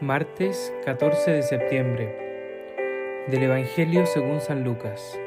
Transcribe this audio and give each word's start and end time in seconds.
Martes 0.00 0.72
14 0.84 1.32
de 1.32 1.42
septiembre 1.42 2.14
del 3.26 3.42
Evangelio 3.42 4.06
según 4.06 4.40
San 4.40 4.62
Lucas. 4.62 5.18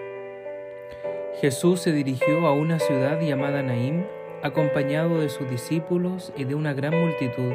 Jesús 1.41 1.81
se 1.81 1.91
dirigió 1.91 2.47
a 2.47 2.53
una 2.53 2.79
ciudad 2.79 3.19
llamada 3.19 3.63
Naim, 3.63 4.05
acompañado 4.41 5.19
de 5.19 5.27
sus 5.27 5.49
discípulos 5.49 6.31
y 6.37 6.45
de 6.45 6.55
una 6.55 6.73
gran 6.73 6.97
multitud. 6.97 7.51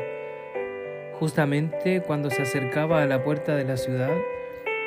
Justamente 1.18 2.02
cuando 2.02 2.29
se 2.29 2.43
acercaba 2.43 3.00
a 3.00 3.07
la 3.07 3.25
puerta 3.25 3.57
de 3.57 3.64
la 3.64 3.79
ciudad, 3.79 4.12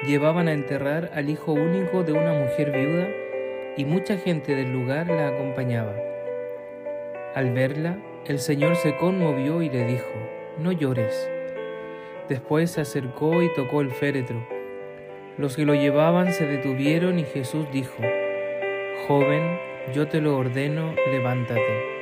llevaban 0.05 0.47
a 0.49 0.53
enterrar 0.53 1.09
al 1.15 1.31
hijo 1.31 1.53
único 1.53 2.03
de 2.03 2.13
una 2.13 2.33
mujer 2.33 2.69
viuda 2.69 3.07
y 3.75 3.85
mucha 3.85 4.17
gente 4.17 4.53
del 4.53 4.71
lugar 4.71 5.07
la 5.07 5.29
acompañaba. 5.29 5.95
Al 7.33 7.53
verla, 7.53 7.97
el 8.27 8.37
Señor 8.37 8.75
se 8.75 8.95
conmovió 8.97 9.63
y 9.63 9.69
le 9.71 9.83
dijo, 9.85 10.13
no 10.59 10.71
llores. 10.71 11.27
Después 12.29 12.69
se 12.69 12.81
acercó 12.81 13.41
y 13.41 13.51
tocó 13.55 13.81
el 13.81 13.89
féretro. 13.89 14.47
Los 15.39 15.55
que 15.55 15.65
lo 15.65 15.73
llevaban 15.73 16.31
se 16.31 16.45
detuvieron 16.45 17.17
y 17.17 17.23
Jesús 17.23 17.65
dijo, 17.73 18.03
Joven, 19.07 19.57
yo 19.95 20.07
te 20.07 20.21
lo 20.21 20.37
ordeno, 20.37 20.93
levántate. 21.11 21.99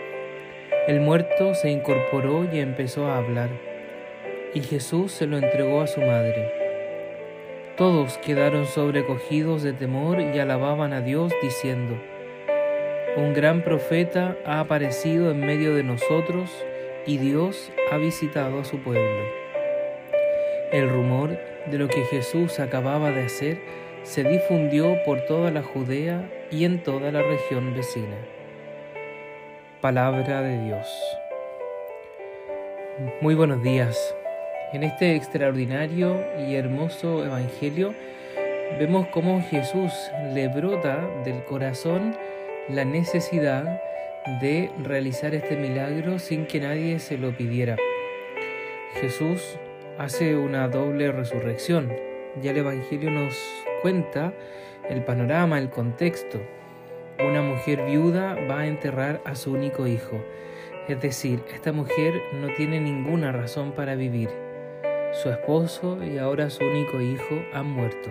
El 0.88 1.00
muerto 1.00 1.54
se 1.54 1.70
incorporó 1.72 2.46
y 2.52 2.60
empezó 2.60 3.08
a 3.08 3.18
hablar, 3.18 3.50
y 4.54 4.60
Jesús 4.60 5.14
se 5.14 5.28
lo 5.28 5.38
entregó 5.38 5.82
a 5.82 5.88
su 5.88 6.02
madre. 6.02 6.52
Todos 7.78 8.18
quedaron 8.18 8.66
sobrecogidos 8.66 9.64
de 9.64 9.72
temor 9.72 10.20
y 10.20 10.40
alababan 10.40 10.92
a 10.92 11.00
Dios 11.00 11.32
diciendo, 11.42 11.96
Un 13.16 13.34
gran 13.34 13.64
profeta 13.64 14.36
ha 14.46 14.60
aparecido 14.60 15.32
en 15.32 15.40
medio 15.40 15.74
de 15.74 15.84
nosotros 15.84 16.66
y 17.06 17.18
Dios 17.18 17.72
ha 17.92 17.98
visitado 17.98 18.60
a 18.60 18.66
su 18.66 18.80
pueblo. 18.80 19.47
El 20.72 20.90
rumor 20.90 21.40
de 21.72 21.78
lo 21.78 21.88
que 21.88 22.04
Jesús 22.04 22.60
acababa 22.60 23.12
de 23.12 23.24
hacer 23.24 23.58
se 24.04 24.26
difundió 24.26 25.02
por 25.06 25.22
toda 25.22 25.50
la 25.50 25.64
Judea 25.64 26.30
y 26.52 26.66
en 26.66 26.84
toda 26.84 27.10
la 27.10 27.22
región 27.22 27.74
vecina. 27.74 28.18
Palabra 29.80 30.42
de 30.42 30.62
Dios. 30.66 30.88
Muy 33.22 33.34
buenos 33.34 33.64
días. 33.64 34.14
En 34.74 34.84
este 34.84 35.16
extraordinario 35.16 36.22
y 36.38 36.56
hermoso 36.56 37.24
Evangelio 37.24 37.94
vemos 38.78 39.08
cómo 39.08 39.42
Jesús 39.42 39.94
le 40.34 40.50
brota 40.50 41.00
del 41.24 41.46
corazón 41.46 42.14
la 42.68 42.84
necesidad 42.84 43.82
de 44.42 44.70
realizar 44.84 45.34
este 45.34 45.56
milagro 45.56 46.20
sin 46.20 46.46
que 46.46 46.60
nadie 46.60 47.00
se 47.00 47.18
lo 47.18 47.32
pidiera. 47.32 47.78
Jesús 49.00 49.58
hace 49.98 50.36
una 50.36 50.68
doble 50.68 51.12
resurrección. 51.12 51.92
Ya 52.42 52.52
el 52.52 52.58
Evangelio 52.58 53.10
nos 53.10 53.36
cuenta 53.82 54.34
el 54.90 55.04
panorama, 55.04 55.58
el 55.58 55.70
contexto. 55.70 56.40
Una 57.20 57.42
mujer 57.42 57.84
viuda 57.86 58.36
va 58.48 58.60
a 58.60 58.68
enterrar 58.68 59.22
a 59.26 59.36
su 59.36 59.54
único 59.54 59.88
hijo. 59.88 60.24
Es 60.88 61.02
decir, 61.02 61.42
esta 61.54 61.72
mujer 61.72 62.14
no 62.34 62.54
tiene 62.54 62.80
ninguna 62.80 63.32
razón 63.32 63.72
para 63.72 63.96
vivir. 63.96 64.30
Su 65.14 65.30
esposo 65.30 66.04
y 66.04 66.18
ahora 66.20 66.50
su 66.50 66.64
único 66.64 67.02
hijo 67.02 67.42
han 67.54 67.66
muerto. 67.66 68.10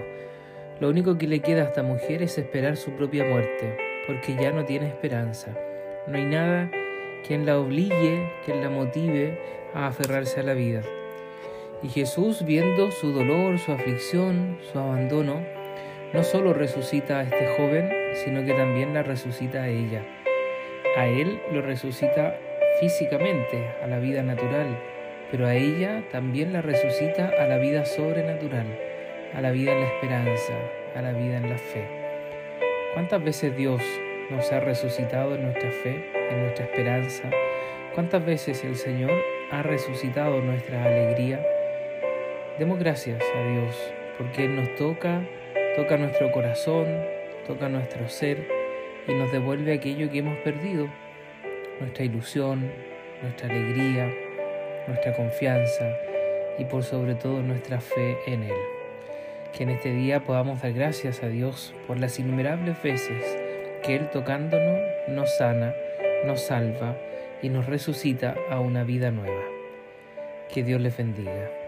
Lo 0.80 0.88
único 0.88 1.16
que 1.16 1.28
le 1.28 1.40
queda 1.40 1.62
a 1.62 1.66
esta 1.66 1.82
mujer 1.82 2.22
es 2.22 2.36
esperar 2.36 2.76
su 2.76 2.90
propia 2.90 3.24
muerte, 3.24 3.76
porque 4.06 4.34
ya 4.34 4.50
no 4.50 4.64
tiene 4.64 4.88
esperanza. 4.88 5.56
No 6.06 6.16
hay 6.16 6.24
nada 6.24 6.70
quien 7.26 7.46
la 7.46 7.58
obligue, 7.58 8.30
quien 8.44 8.60
la 8.60 8.70
motive 8.70 9.38
a 9.72 9.86
aferrarse 9.86 10.40
a 10.40 10.42
la 10.42 10.54
vida. 10.54 10.82
Y 11.82 11.88
Jesús, 11.88 12.44
viendo 12.44 12.90
su 12.90 13.12
dolor, 13.12 13.58
su 13.58 13.72
aflicción, 13.72 14.58
su 14.72 14.78
abandono, 14.78 15.42
no 16.12 16.24
solo 16.24 16.54
resucita 16.54 17.18
a 17.18 17.22
este 17.24 17.46
joven, 17.56 17.90
sino 18.24 18.44
que 18.44 18.54
también 18.54 18.94
la 18.94 19.02
resucita 19.02 19.62
a 19.62 19.68
ella. 19.68 20.02
A 20.96 21.06
él 21.06 21.38
lo 21.52 21.60
resucita 21.60 22.38
físicamente, 22.80 23.68
a 23.82 23.86
la 23.86 23.98
vida 23.98 24.22
natural, 24.22 24.78
pero 25.30 25.46
a 25.46 25.54
ella 25.54 26.02
también 26.10 26.52
la 26.52 26.62
resucita 26.62 27.30
a 27.38 27.46
la 27.46 27.58
vida 27.58 27.84
sobrenatural, 27.84 28.66
a 29.34 29.40
la 29.42 29.50
vida 29.50 29.72
en 29.72 29.80
la 29.80 29.86
esperanza, 29.86 30.54
a 30.94 31.02
la 31.02 31.12
vida 31.12 31.36
en 31.36 31.50
la 31.50 31.58
fe. 31.58 31.86
¿Cuántas 32.94 33.22
veces 33.22 33.54
Dios 33.54 33.82
nos 34.30 34.50
ha 34.52 34.60
resucitado 34.60 35.34
en 35.34 35.42
nuestra 35.42 35.70
fe, 35.70 36.10
en 36.30 36.42
nuestra 36.42 36.64
esperanza? 36.64 37.28
¿Cuántas 37.94 38.24
veces 38.24 38.64
el 38.64 38.76
Señor 38.76 39.12
ha 39.50 39.62
resucitado 39.62 40.40
nuestra 40.40 40.82
alegría? 40.82 41.55
Demos 42.58 42.78
gracias 42.78 43.22
a 43.22 43.48
Dios 43.50 43.76
porque 44.16 44.46
Él 44.46 44.56
nos 44.56 44.74
toca, 44.76 45.20
toca 45.76 45.98
nuestro 45.98 46.32
corazón, 46.32 46.86
toca 47.46 47.68
nuestro 47.68 48.08
ser 48.08 48.48
y 49.06 49.12
nos 49.12 49.30
devuelve 49.30 49.74
aquello 49.74 50.10
que 50.10 50.20
hemos 50.20 50.38
perdido, 50.38 50.88
nuestra 51.80 52.04
ilusión, 52.04 52.72
nuestra 53.20 53.50
alegría, 53.50 54.10
nuestra 54.88 55.14
confianza 55.14 55.98
y 56.58 56.64
por 56.64 56.82
sobre 56.82 57.14
todo 57.14 57.42
nuestra 57.42 57.78
fe 57.78 58.16
en 58.26 58.44
Él. 58.44 58.56
Que 59.52 59.64
en 59.64 59.70
este 59.70 59.92
día 59.92 60.24
podamos 60.24 60.62
dar 60.62 60.72
gracias 60.72 61.22
a 61.22 61.28
Dios 61.28 61.74
por 61.86 62.00
las 62.00 62.18
innumerables 62.18 62.82
veces 62.82 63.22
que 63.82 63.96
Él 63.96 64.08
tocándonos 64.08 64.80
nos 65.08 65.36
sana, 65.36 65.74
nos 66.24 66.40
salva 66.46 66.96
y 67.42 67.50
nos 67.50 67.66
resucita 67.66 68.34
a 68.48 68.60
una 68.60 68.82
vida 68.82 69.10
nueva. 69.10 69.42
Que 70.48 70.62
Dios 70.62 70.80
les 70.80 70.96
bendiga. 70.96 71.65